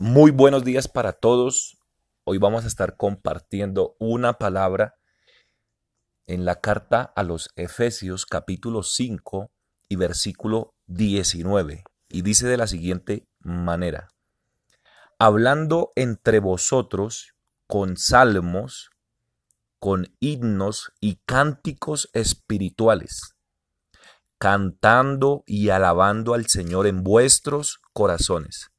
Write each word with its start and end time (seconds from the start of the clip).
Muy 0.00 0.32
buenos 0.32 0.64
días 0.64 0.88
para 0.88 1.12
todos. 1.12 1.78
Hoy 2.24 2.38
vamos 2.38 2.64
a 2.64 2.66
estar 2.66 2.96
compartiendo 2.96 3.94
una 4.00 4.38
palabra 4.38 4.96
en 6.26 6.44
la 6.44 6.60
carta 6.60 7.12
a 7.14 7.22
los 7.22 7.50
Efesios 7.54 8.26
capítulo 8.26 8.82
5 8.82 9.52
y 9.88 9.94
versículo 9.94 10.74
19. 10.88 11.84
Y 12.08 12.22
dice 12.22 12.48
de 12.48 12.56
la 12.56 12.66
siguiente 12.66 13.28
manera, 13.38 14.08
hablando 15.20 15.92
entre 15.94 16.40
vosotros 16.40 17.36
con 17.68 17.96
salmos, 17.96 18.90
con 19.78 20.12
himnos 20.18 20.92
y 20.98 21.20
cánticos 21.24 22.10
espirituales, 22.14 23.36
cantando 24.38 25.44
y 25.46 25.68
alabando 25.68 26.34
al 26.34 26.48
Señor 26.48 26.88
en 26.88 27.04
vuestros 27.04 27.80
corazones 27.92 28.73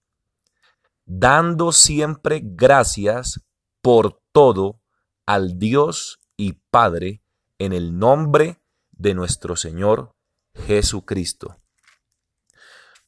dando 1.05 1.71
siempre 1.71 2.41
gracias 2.43 3.45
por 3.81 4.21
todo 4.31 4.81
al 5.25 5.57
Dios 5.57 6.19
y 6.37 6.53
Padre 6.69 7.23
en 7.59 7.73
el 7.73 7.97
nombre 7.97 8.61
de 8.91 9.13
nuestro 9.13 9.55
Señor 9.55 10.15
Jesucristo. 10.53 11.57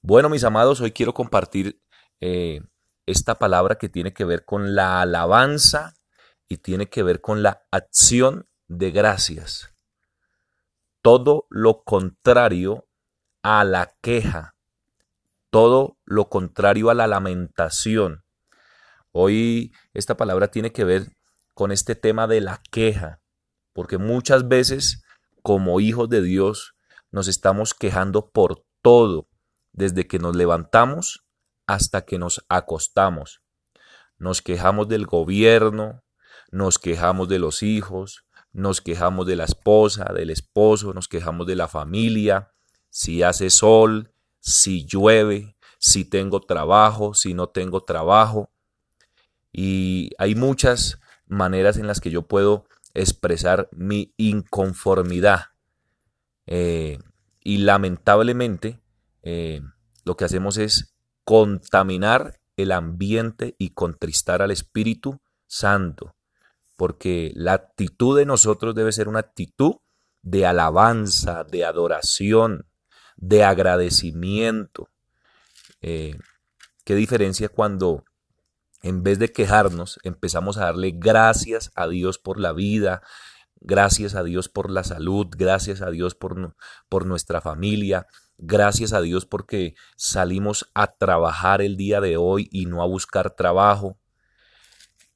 Bueno, 0.01 0.29
mis 0.29 0.43
amados, 0.43 0.79
hoy 0.81 0.91
quiero 0.91 1.13
compartir 1.13 1.81
eh, 2.21 2.61
esta 3.05 3.35
palabra 3.35 3.77
que 3.77 3.89
tiene 3.89 4.13
que 4.13 4.25
ver 4.25 4.45
con 4.45 4.75
la 4.75 5.01
alabanza 5.01 5.93
y 6.47 6.57
tiene 6.57 6.87
que 6.87 7.03
ver 7.03 7.21
con 7.21 7.43
la 7.43 7.65
acción 7.71 8.47
de 8.67 8.91
gracias. 8.91 9.73
Todo 11.01 11.47
lo 11.49 11.83
contrario 11.83 12.87
a 13.43 13.63
la 13.63 13.95
queja, 14.01 14.56
todo 15.49 15.97
lo 16.05 16.29
contrario 16.29 16.89
a 16.89 16.93
la 16.93 17.07
lamentación. 17.07 18.23
Hoy 19.11 19.73
esta 19.93 20.17
palabra 20.17 20.49
tiene 20.49 20.71
que 20.71 20.83
ver 20.83 21.07
con 21.53 21.71
este 21.71 21.95
tema 21.95 22.27
de 22.27 22.41
la 22.41 22.61
queja, 22.71 23.21
porque 23.73 23.97
muchas 23.97 24.47
veces 24.47 25.03
como 25.41 25.79
hijos 25.79 26.09
de 26.09 26.21
Dios 26.21 26.75
nos 27.11 27.27
estamos 27.27 27.73
quejando 27.73 28.29
por 28.29 28.65
todo, 28.81 29.27
desde 29.71 30.07
que 30.07 30.19
nos 30.19 30.35
levantamos 30.35 31.25
hasta 31.65 32.05
que 32.05 32.19
nos 32.19 32.45
acostamos. 32.49 33.41
Nos 34.17 34.41
quejamos 34.41 34.87
del 34.87 35.05
gobierno, 35.05 36.03
nos 36.51 36.79
quejamos 36.79 37.27
de 37.29 37.39
los 37.39 37.63
hijos, 37.63 38.25
nos 38.51 38.81
quejamos 38.81 39.27
de 39.27 39.35
la 39.35 39.43
esposa, 39.43 40.05
del 40.13 40.29
esposo, 40.29 40.93
nos 40.93 41.07
quejamos 41.07 41.45
de 41.47 41.55
la 41.55 41.67
familia, 41.67 42.51
si 42.89 43.23
hace 43.23 43.49
sol, 43.49 44.13
si 44.47 44.85
llueve, 44.85 45.57
si 45.77 46.05
tengo 46.05 46.39
trabajo, 46.39 47.13
si 47.13 47.33
no 47.33 47.49
tengo 47.49 47.83
trabajo. 47.83 48.49
Y 49.51 50.11
hay 50.17 50.35
muchas 50.35 50.99
maneras 51.27 51.75
en 51.75 51.85
las 51.85 51.99
que 51.99 52.11
yo 52.11 52.21
puedo 52.21 52.65
expresar 52.93 53.67
mi 53.73 54.13
inconformidad. 54.15 55.47
Eh, 56.45 56.99
y 57.43 57.57
lamentablemente 57.57 58.79
eh, 59.21 59.61
lo 60.05 60.15
que 60.15 60.23
hacemos 60.23 60.57
es 60.57 60.95
contaminar 61.25 62.39
el 62.55 62.71
ambiente 62.71 63.55
y 63.57 63.71
contristar 63.71 64.41
al 64.41 64.51
Espíritu 64.51 65.19
Santo. 65.45 66.15
Porque 66.77 67.33
la 67.35 67.51
actitud 67.51 68.17
de 68.17 68.25
nosotros 68.25 68.75
debe 68.75 68.93
ser 68.93 69.09
una 69.09 69.19
actitud 69.19 69.75
de 70.21 70.45
alabanza, 70.45 71.43
de 71.43 71.65
adoración, 71.65 72.65
de 73.17 73.43
agradecimiento. 73.43 74.89
Eh, 75.81 76.17
qué 76.85 76.95
diferencia 76.95 77.49
cuando 77.49 78.05
en 78.83 79.03
vez 79.03 79.19
de 79.19 79.31
quejarnos 79.31 79.99
empezamos 80.03 80.57
a 80.57 80.65
darle 80.65 80.93
gracias 80.95 81.71
a 81.75 81.87
Dios 81.87 82.19
por 82.19 82.39
la 82.39 82.53
vida, 82.53 83.01
gracias 83.59 84.15
a 84.15 84.23
Dios 84.23 84.49
por 84.49 84.71
la 84.71 84.83
salud, 84.83 85.27
gracias 85.29 85.81
a 85.81 85.89
Dios 85.89 86.15
por, 86.15 86.55
por 86.87 87.05
nuestra 87.05 87.41
familia, 87.41 88.07
gracias 88.37 88.93
a 88.93 89.01
Dios 89.01 89.25
porque 89.25 89.75
salimos 89.95 90.69
a 90.73 90.95
trabajar 90.95 91.61
el 91.61 91.75
día 91.75 91.99
de 92.01 92.17
hoy 92.17 92.47
y 92.51 92.67
no 92.67 92.81
a 92.81 92.87
buscar 92.87 93.31
trabajo. 93.31 93.99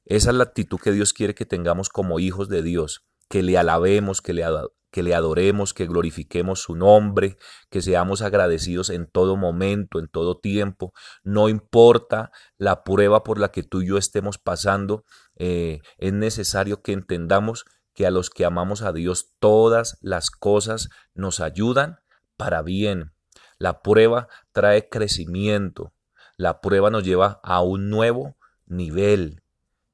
Esa 0.04 0.30
es 0.30 0.36
la 0.36 0.44
actitud 0.44 0.80
que 0.80 0.92
Dios 0.92 1.12
quiere 1.12 1.34
que 1.34 1.46
tengamos 1.46 1.88
como 1.88 2.18
hijos 2.18 2.48
de 2.48 2.62
Dios, 2.62 3.04
que 3.28 3.42
le 3.42 3.56
alabemos, 3.56 4.20
que 4.20 4.32
le, 4.32 4.44
que 4.92 5.02
le 5.02 5.14
adoremos, 5.14 5.72
que 5.72 5.86
glorifiquemos 5.86 6.60
su 6.60 6.76
nombre, 6.76 7.38
que 7.70 7.80
seamos 7.80 8.20
agradecidos 8.20 8.90
en 8.90 9.06
todo 9.10 9.36
momento, 9.36 9.98
en 9.98 10.06
todo 10.06 10.38
tiempo. 10.38 10.92
No 11.24 11.48
importa 11.48 12.30
la 12.58 12.84
prueba 12.84 13.24
por 13.24 13.40
la 13.40 13.50
que 13.50 13.62
tú 13.62 13.80
y 13.80 13.88
yo 13.88 13.96
estemos 13.96 14.36
pasando, 14.38 15.04
eh, 15.36 15.80
es 15.96 16.12
necesario 16.12 16.82
que 16.82 16.92
entendamos 16.92 17.64
que 17.94 18.06
a 18.06 18.10
los 18.10 18.28
que 18.28 18.44
amamos 18.44 18.82
a 18.82 18.92
Dios 18.92 19.32
todas 19.38 19.96
las 20.02 20.30
cosas 20.30 20.90
nos 21.14 21.40
ayudan 21.40 22.00
para 22.36 22.62
bien. 22.62 23.12
La 23.58 23.80
prueba 23.80 24.28
trae 24.52 24.90
crecimiento, 24.90 25.94
la 26.36 26.60
prueba 26.60 26.90
nos 26.90 27.02
lleva 27.02 27.40
a 27.42 27.62
un 27.62 27.88
nuevo 27.88 28.36
nivel. 28.66 29.42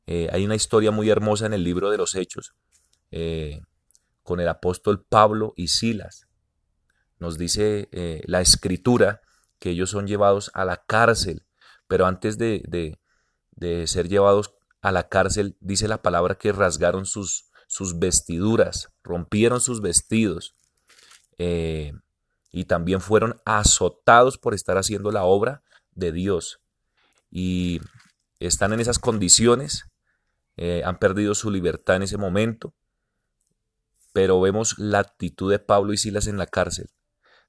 Eh, 0.07 0.29
hay 0.33 0.45
una 0.45 0.57
historia 0.57 0.91
muy 0.91 1.09
hermosa 1.09 1.47
en 1.47 1.53
el 1.53 1.63
libro 1.63 1.89
de 1.91 1.99
los 1.99 2.17
Hechos. 2.17 2.55
Eh, 3.13 3.61
con 4.29 4.41
el 4.41 4.49
apóstol 4.49 5.03
Pablo 5.03 5.55
y 5.57 5.69
Silas. 5.69 6.27
Nos 7.19 7.39
dice 7.39 7.89
eh, 7.93 8.21
la 8.27 8.43
escritura 8.43 9.23
que 9.59 9.71
ellos 9.71 9.89
son 9.89 10.07
llevados 10.07 10.51
a 10.53 10.67
la 10.67 10.85
cárcel, 10.85 11.47
pero 11.87 12.05
antes 12.05 12.37
de, 12.37 12.99
ser 13.87 14.09
llevados 14.11 14.53
a 14.83 14.93
la 14.93 15.09
cárcel, 15.09 15.57
dice 15.61 15.89
la 15.89 16.03
palabra 16.03 16.35
que 16.35 16.53
rasgaron 16.53 17.07
sus, 17.07 17.47
sus 17.69 17.99
vestiduras, 17.99 18.91
rompieron 19.03 19.63
sus 19.63 19.81
vestidos 19.81 20.55
eh, 21.39 21.95
y 22.53 22.67
también 22.67 23.01
fueron 23.01 23.41
azotados 23.47 24.37
por 24.37 24.53
estar 24.53 24.77
haciendo 24.77 25.11
la 25.11 25.25
obra 25.25 25.63
de 25.93 26.13
Dios. 26.13 26.61
Y 27.31 27.81
están 28.41 28.75
en 28.75 28.81
esas 28.81 28.99
condiciones, 28.99 29.87
eh, 30.59 30.83
han 30.85 30.99
perdido 30.99 31.35
su 31.35 31.51
libertad 31.51 31.97
en 31.97 32.03
ese 32.03 32.19
momento, 32.19 32.75
pero 34.19 34.41
vemos 34.41 34.77
la 34.79 34.99
actitud 34.99 35.49
de 35.49 35.61
Pablo 35.61 35.93
y 35.93 35.97
Silas 35.97 36.27
en 36.27 36.39
la 36.39 36.49
cárcel. 36.49 36.89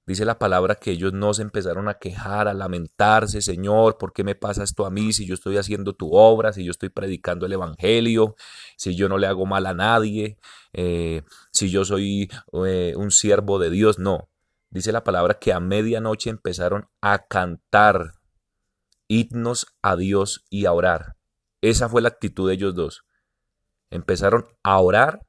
Dice 0.06 0.24
la 0.24 0.38
palabra 0.38 0.76
que 0.76 0.92
ellos 0.92 1.14
no 1.14 1.34
se 1.34 1.42
empezaron 1.42 1.90
a 1.90 1.96
quejar, 1.96 2.48
a 2.48 2.54
lamentarse, 2.54 3.42
Señor, 3.42 3.98
¿por 3.98 4.14
qué 4.14 4.24
me 4.24 4.36
pasa 4.36 4.62
esto 4.62 4.86
a 4.86 4.92
mí 4.92 5.12
si 5.12 5.26
yo 5.26 5.34
estoy 5.34 5.58
haciendo 5.58 5.94
tu 5.94 6.14
obra, 6.14 6.54
si 6.54 6.64
yo 6.64 6.70
estoy 6.70 6.90
predicando 6.90 7.48
el 7.48 7.54
Evangelio, 7.54 8.36
si 8.78 8.96
yo 8.96 9.10
no 9.10 9.18
le 9.18 9.26
hago 9.26 9.48
mal 9.48 9.66
a 9.66 9.74
nadie, 9.74 10.38
eh, 10.74 11.24
si 11.52 11.72
yo 11.72 11.86
soy 11.86 12.30
eh, 12.64 12.94
un 12.96 13.10
siervo 13.10 13.58
de 13.58 13.72
Dios? 13.72 13.98
No. 13.98 14.30
Dice 14.70 14.92
la 14.92 15.04
palabra 15.04 15.40
que 15.40 15.52
a 15.52 15.60
medianoche 15.60 16.30
empezaron 16.30 16.88
a 17.02 17.26
cantar 17.26 18.12
himnos 19.08 19.66
a 19.82 19.96
Dios 19.96 20.46
y 20.52 20.66
a 20.66 20.74
orar. 20.74 21.16
Esa 21.62 21.90
fue 21.90 22.04
la 22.04 22.10
actitud 22.10 22.48
de 22.48 22.54
ellos 22.54 22.76
dos. 22.76 23.06
Empezaron 23.90 24.46
a 24.62 24.78
orar 24.78 25.26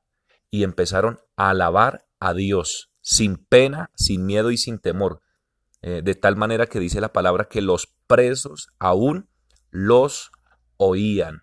y 0.50 0.64
empezaron 0.64 1.20
a 1.36 1.50
alabar 1.50 2.06
a 2.18 2.34
Dios 2.34 2.90
sin 3.00 3.36
pena, 3.36 3.90
sin 3.94 4.26
miedo 4.26 4.50
y 4.50 4.56
sin 4.56 4.78
temor. 4.78 5.20
Eh, 5.82 6.02
de 6.04 6.14
tal 6.14 6.36
manera 6.36 6.66
que 6.66 6.80
dice 6.80 7.00
la 7.00 7.12
palabra 7.12 7.48
que 7.48 7.62
los 7.62 7.94
presos 8.06 8.68
aún 8.78 9.28
los 9.70 10.30
oían. 10.76 11.42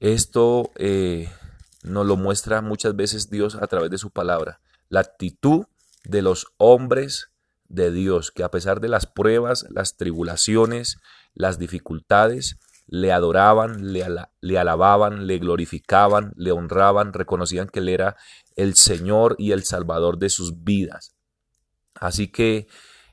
Esto 0.00 0.70
eh, 0.76 1.30
nos 1.82 2.06
lo 2.06 2.16
muestra 2.16 2.60
muchas 2.60 2.94
veces 2.94 3.30
Dios 3.30 3.56
a 3.56 3.66
través 3.66 3.90
de 3.90 3.98
su 3.98 4.10
palabra. 4.10 4.60
La 4.88 5.00
actitud 5.00 5.66
de 6.04 6.22
los 6.22 6.46
hombres 6.56 7.30
de 7.68 7.90
Dios, 7.90 8.30
que 8.30 8.44
a 8.44 8.50
pesar 8.50 8.80
de 8.80 8.88
las 8.88 9.06
pruebas, 9.06 9.66
las 9.70 9.96
tribulaciones, 9.96 10.98
las 11.34 11.58
dificultades, 11.58 12.58
le 12.88 13.12
adoraban, 13.12 13.92
le, 13.92 14.58
alababan, 14.58 15.26
le 15.26 15.38
glorificaban, 15.38 16.32
le 16.36 16.52
honraban, 16.52 17.12
reconocían 17.12 17.68
que 17.68 17.80
Él 17.80 17.90
era 17.90 18.16
el 18.56 18.74
Señor 18.74 19.36
y 19.38 19.52
el 19.52 19.64
Salvador 19.64 20.18
de 20.18 20.30
sus 20.30 20.64
vidas. 20.64 21.14
Así 21.94 22.28
que 22.28 22.66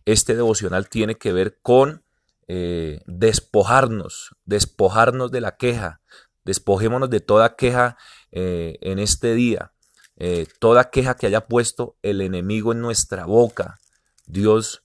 este 0.06 0.36
devocional 0.36 0.88
tiene 0.88 1.16
que 1.16 1.34
ver 1.34 1.60
con 1.62 2.04
eh, 2.48 3.02
despojarnos, 3.06 4.36
despojarnos 4.46 5.32
de 5.32 5.42
la 5.42 5.58
queja, 5.58 6.02
despojémonos 6.46 7.10
de 7.10 7.20
toda 7.20 7.56
queja 7.56 7.98
eh, 8.32 8.78
en 8.82 9.00
este 9.00 9.34
día, 9.34 9.74
eh, 10.16 10.48
toda 10.60 10.90
queja 10.90 11.16
que 11.16 11.28
haya 11.28 11.48
puesto 11.48 11.98
el 12.02 12.22
enemigo 12.22 12.72
en 12.72 12.80
nuestra 12.80 13.26
boca. 13.26 13.80
Dios, 14.26 14.84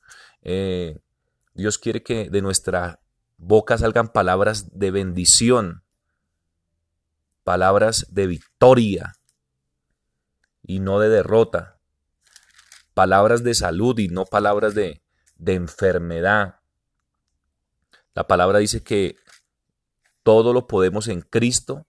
Dios 1.54 1.78
quiere 1.78 2.02
que 2.02 2.28
de 2.28 2.42
nuestra 2.42 2.99
boca 3.40 3.78
salgan 3.78 4.08
palabras 4.08 4.78
de 4.78 4.90
bendición, 4.90 5.82
palabras 7.42 8.06
de 8.10 8.26
victoria 8.26 9.14
y 10.62 10.80
no 10.80 11.00
de 11.00 11.08
derrota, 11.08 11.78
palabras 12.92 13.42
de 13.42 13.54
salud 13.54 13.98
y 13.98 14.08
no 14.08 14.26
palabras 14.26 14.74
de, 14.74 15.02
de 15.36 15.54
enfermedad. 15.54 16.60
La 18.14 18.26
palabra 18.26 18.58
dice 18.58 18.82
que 18.82 19.16
todo 20.22 20.52
lo 20.52 20.66
podemos 20.66 21.08
en 21.08 21.22
Cristo 21.22 21.86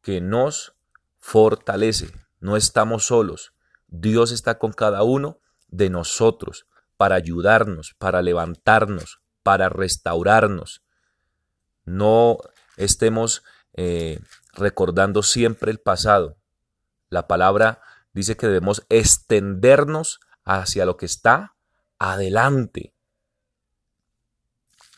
que 0.00 0.22
nos 0.22 0.74
fortalece. 1.18 2.10
No 2.40 2.56
estamos 2.56 3.06
solos. 3.06 3.52
Dios 3.88 4.32
está 4.32 4.58
con 4.58 4.72
cada 4.72 5.02
uno 5.02 5.40
de 5.68 5.90
nosotros 5.90 6.66
para 6.96 7.16
ayudarnos, 7.16 7.94
para 7.98 8.22
levantarnos, 8.22 9.20
para 9.42 9.68
restaurarnos. 9.68 10.85
No 11.86 12.38
estemos 12.76 13.42
eh, 13.72 14.20
recordando 14.52 15.22
siempre 15.22 15.70
el 15.70 15.78
pasado. 15.78 16.36
La 17.08 17.26
palabra 17.26 17.80
dice 18.12 18.36
que 18.36 18.46
debemos 18.46 18.84
extendernos 18.88 20.20
hacia 20.44 20.84
lo 20.84 20.96
que 20.96 21.06
está 21.06 21.56
adelante. 21.98 22.94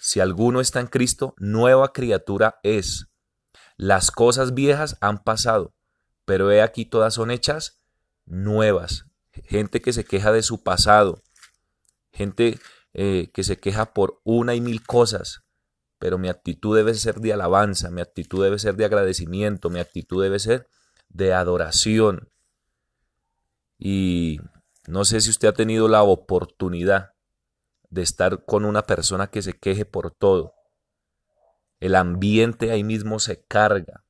Si 0.00 0.20
alguno 0.20 0.60
está 0.60 0.80
en 0.80 0.86
Cristo, 0.86 1.34
nueva 1.38 1.92
criatura 1.92 2.60
es. 2.62 3.08
Las 3.76 4.10
cosas 4.10 4.54
viejas 4.54 4.96
han 5.00 5.22
pasado, 5.22 5.74
pero 6.24 6.50
he 6.50 6.62
aquí 6.62 6.84
todas 6.84 7.14
son 7.14 7.30
hechas 7.30 7.80
nuevas. 8.24 9.06
Gente 9.44 9.80
que 9.80 9.92
se 9.92 10.04
queja 10.04 10.32
de 10.32 10.42
su 10.42 10.62
pasado, 10.62 11.22
gente 12.12 12.58
eh, 12.94 13.30
que 13.32 13.44
se 13.44 13.58
queja 13.58 13.92
por 13.92 14.20
una 14.24 14.54
y 14.54 14.60
mil 14.60 14.84
cosas, 14.84 15.42
pero 15.98 16.18
mi 16.18 16.28
actitud 16.28 16.76
debe 16.76 16.94
ser 16.94 17.20
de 17.20 17.32
alabanza, 17.32 17.90
mi 17.90 18.00
actitud 18.00 18.42
debe 18.42 18.58
ser 18.58 18.76
de 18.76 18.84
agradecimiento, 18.84 19.70
mi 19.70 19.80
actitud 19.80 20.22
debe 20.22 20.38
ser 20.38 20.68
de 21.08 21.34
adoración. 21.34 22.28
Y 23.78 24.40
no 24.86 25.04
sé 25.04 25.20
si 25.20 25.30
usted 25.30 25.48
ha 25.48 25.52
tenido 25.52 25.88
la 25.88 26.02
oportunidad 26.02 27.12
de 27.90 28.02
estar 28.02 28.44
con 28.44 28.64
una 28.64 28.82
persona 28.82 29.28
que 29.28 29.42
se 29.42 29.52
queje 29.52 29.84
por 29.84 30.10
todo. 30.10 30.54
El 31.80 31.94
ambiente 31.94 32.70
ahí 32.70 32.84
mismo 32.84 33.18
se 33.18 33.42
carga. 33.42 34.04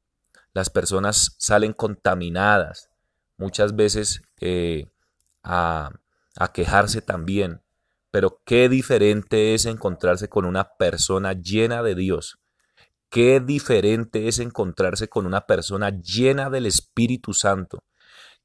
Las 0.53 0.71
personas 0.71 1.37
salen 1.39 1.73
contaminadas, 1.73 2.91
muchas 3.37 3.77
veces 3.77 4.23
eh, 4.41 4.91
a, 5.43 5.91
a 6.37 6.53
quejarse 6.53 7.03
también. 7.03 7.63
Pero 8.11 8.41
qué 8.45 8.69
diferente 8.69 9.55
es 9.55 9.67
encontrarse 9.67 10.29
con 10.29 10.45
una 10.45 10.71
persona 10.79 11.35
llena 11.35 11.83
de 11.83 11.95
Dios. 11.95 12.39
Qué 13.11 13.41
diferente 13.41 14.29
es 14.29 14.39
encontrarse 14.39 15.09
con 15.09 15.27
una 15.27 15.43
persona 15.47 15.91
llena 15.91 16.51
del 16.51 16.67
Espíritu 16.67 17.33
Santo. 17.33 17.85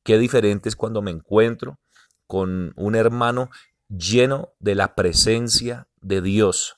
Qué 0.03 0.17
diferente 0.17 0.69
es 0.69 0.75
cuando 0.75 1.01
me 1.01 1.11
encuentro 1.11 1.79
con 2.27 2.73
un 2.75 2.95
hermano 2.95 3.49
lleno 3.89 4.53
de 4.59 4.75
la 4.75 4.95
presencia 4.95 5.87
de 6.01 6.21
Dios. 6.21 6.77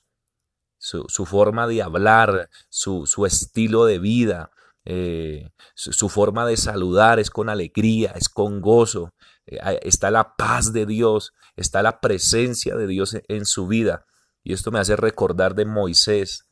Su, 0.77 1.25
forma 1.25 1.67
de 1.67 1.81
hablar, 1.81 2.49
su, 2.69 3.25
estilo 3.25 3.85
de 3.85 3.97
vida, 3.97 4.51
eh, 4.85 5.49
su, 5.73 6.09
forma 6.09 6.45
de 6.45 6.57
saludar 6.57 7.19
es 7.19 7.31
con 7.31 7.49
alegría, 7.49 8.11
es 8.15 8.29
con 8.29 8.61
gozo. 8.61 9.13
Eh, 9.47 9.79
está 9.81 10.11
la 10.11 10.35
paz 10.35 10.73
de 10.73 10.85
Dios, 10.85 11.33
está 11.55 11.81
la 11.81 11.99
presencia 11.99 12.75
de 12.75 12.87
Dios 12.87 13.17
en 13.27 13.45
su 13.45 13.67
vida. 13.67 14.05
Y 14.43 14.53
esto 14.53 14.71
me 14.71 14.79
hace 14.79 14.95
recordar 14.95 15.55
de 15.55 15.65
Moisés, 15.65 16.47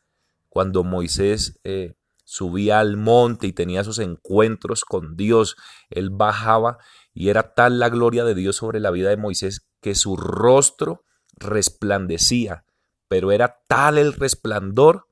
cuando 0.49 0.83
Moisés 0.83 1.59
eh, 1.63 1.93
subía 2.23 2.79
al 2.79 2.97
monte 2.97 3.47
y 3.47 3.53
tenía 3.53 3.81
esos 3.81 3.99
encuentros 3.99 4.83
con 4.83 5.15
Dios, 5.15 5.55
él 5.89 6.09
bajaba 6.09 6.79
y 7.13 7.29
era 7.29 7.53
tal 7.53 7.79
la 7.79 7.89
gloria 7.89 8.23
de 8.23 8.33
Dios 8.33 8.55
sobre 8.55 8.79
la 8.79 8.89
vida 8.89 9.09
de 9.09 9.17
Moisés 9.17 9.67
que 9.79 9.93
su 9.93 10.15
rostro 10.15 11.05
resplandecía, 11.35 12.65
pero 13.07 13.31
era 13.31 13.61
tal 13.67 13.97
el 13.97 14.13
resplandor 14.13 15.07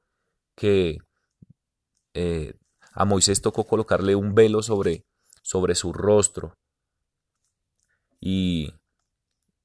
que 0.55 0.99
a 2.91 3.05
Moisés 3.05 3.41
tocó 3.41 3.65
colocarle 3.65 4.15
un 4.15 4.35
velo 4.35 4.61
sobre, 4.61 5.05
sobre 5.41 5.75
su 5.75 5.93
rostro. 5.93 6.57
Y 8.19 8.73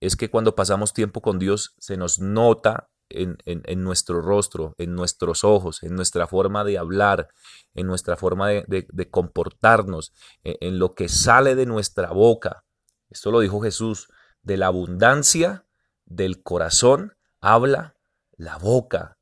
es 0.00 0.16
que 0.16 0.30
cuando 0.30 0.54
pasamos 0.54 0.92
tiempo 0.92 1.20
con 1.20 1.38
Dios 1.38 1.74
se 1.78 1.96
nos 1.96 2.18
nota 2.20 2.88
en, 3.08 3.36
nuestro 3.84 4.20
rostro, 4.20 4.74
en 4.78 4.94
nuestros 4.94 5.44
ojos, 5.44 5.82
en 5.82 5.94
nuestra 5.94 6.26
forma 6.26 6.64
de 6.64 6.78
hablar, 6.78 7.28
en 7.74 7.86
nuestra 7.86 8.16
forma 8.16 8.48
de, 8.48 9.08
comportarnos, 9.10 10.12
en, 10.42 10.56
en, 10.60 10.78
lo 10.78 10.94
que 10.94 11.08
sale 11.08 11.54
de 11.54 11.66
nuestra 11.66 12.10
boca. 12.10 12.64
Esto 13.10 13.30
lo 13.30 13.40
dijo 13.40 13.60
Jesús, 13.60 14.08
de 14.42 14.56
la 14.56 14.66
abundancia 14.66 15.66
del 16.04 16.42
corazón 16.42 17.14
habla 17.40 17.94
la 18.36 18.58
boca. 18.58 19.18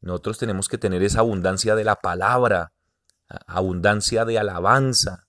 Nosotros 0.00 0.38
tenemos 0.38 0.68
que 0.68 0.78
tener 0.78 1.02
esa 1.02 1.20
abundancia 1.20 1.74
de 1.74 1.84
la 1.84 1.96
palabra, 1.96 2.72
abundancia 3.46 4.24
de 4.24 4.38
alabanza, 4.38 5.28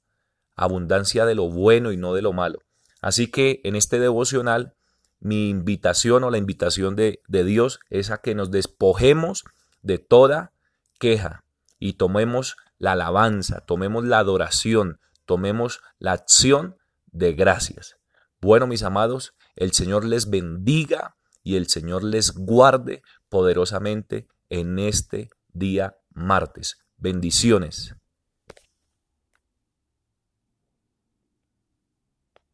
abundancia 0.56 1.26
de 1.26 1.36
lo 1.36 1.50
bueno 1.50 1.92
y 1.92 1.98
no 1.98 2.14
de 2.14 2.22
lo 2.22 2.34
malo. 2.34 2.60
Así 3.02 3.28
que 3.28 3.62
en 3.64 3.76
este 3.76 4.00
devocional 4.00 4.76
mi 5.20 5.50
invitación 5.50 6.24
o 6.24 6.32
la 6.32 6.40
invitación 6.40 6.96
de, 6.96 7.22
Dios 7.28 7.80
es 7.90 8.10
a 8.10 8.18
que 8.18 8.36
nos 8.36 8.52
despojemos 8.52 9.44
de 9.82 10.00
toda 10.00 10.52
queja 11.00 11.44
y 11.80 11.94
tomemos 11.94 12.58
la 12.78 12.94
alabanza, 12.94 13.62
tomemos 13.62 14.04
la 14.04 14.20
adoración, 14.20 15.00
tomemos 15.26 15.82
la 16.00 16.14
acción 16.14 16.76
de 17.12 17.34
gracias. 17.34 17.98
Bueno, 18.42 18.66
mis 18.66 18.82
amados, 18.82 19.34
el 19.56 19.74
Señor 19.74 20.06
les 20.06 20.30
bendiga 20.30 21.16
y 21.44 21.56
el 21.56 21.68
Señor 21.68 22.04
les 22.04 22.34
guarde 22.34 23.04
poderosamente 23.30 24.28
en 24.50 24.80
este 24.80 25.30
día 25.54 25.98
martes. 26.10 26.78
Bendiciones. 27.02 27.96